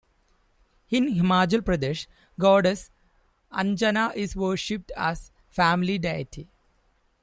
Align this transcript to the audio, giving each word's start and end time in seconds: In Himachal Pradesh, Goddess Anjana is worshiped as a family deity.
In 0.89 1.13
Himachal 1.13 1.59
Pradesh, 1.61 2.07
Goddess 2.39 2.89
Anjana 3.53 4.15
is 4.15 4.35
worshiped 4.35 4.91
as 4.97 5.29
a 5.29 5.53
family 5.53 5.99
deity. 5.99 6.47